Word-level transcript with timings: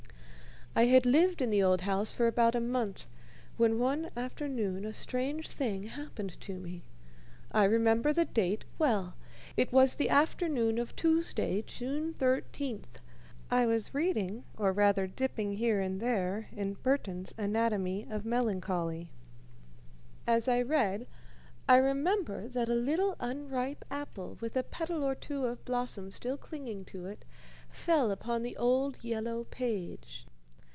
I 0.73 0.85
had 0.85 1.05
lived 1.05 1.41
in 1.41 1.49
the 1.49 1.61
old 1.61 1.81
house 1.81 2.11
for 2.11 2.27
about 2.27 2.55
a 2.55 2.61
month, 2.61 3.05
when 3.57 3.77
one 3.77 4.09
afternoon 4.15 4.85
a 4.85 4.93
strange 4.93 5.49
thing 5.49 5.83
happened 5.83 6.39
to 6.39 6.57
me. 6.59 6.85
I 7.51 7.65
remember 7.65 8.13
the 8.13 8.23
date 8.23 8.63
well. 8.79 9.15
It 9.57 9.73
was 9.73 9.95
the 9.95 10.07
afternoon 10.09 10.77
of 10.77 10.95
Tuesday, 10.95 11.61
June 11.63 12.13
13th. 12.13 13.01
I 13.49 13.65
was 13.65 13.93
reading, 13.93 14.45
or 14.57 14.71
rather 14.71 15.07
dipping 15.07 15.57
here 15.57 15.81
and 15.81 15.99
there, 15.99 16.47
in 16.53 16.75
Burton's 16.75 17.33
Anatomy 17.37 18.07
of 18.09 18.23
Melancholy. 18.23 19.11
As 20.25 20.47
I 20.47 20.61
read, 20.61 21.05
I 21.67 21.75
remember 21.75 22.47
that 22.47 22.69
a 22.69 22.75
little 22.75 23.17
unripe 23.19 23.83
apple, 23.91 24.37
with 24.39 24.55
a 24.55 24.63
petal 24.63 25.03
or 25.03 25.15
two 25.15 25.47
of 25.47 25.65
blossom 25.65 26.11
still 26.11 26.37
clinging 26.37 26.85
to 26.85 27.07
it, 27.07 27.25
fell 27.67 28.09
upon 28.09 28.41
the 28.41 28.55
old 28.55 29.03
yellow 29.03 29.43
page. 29.43 30.25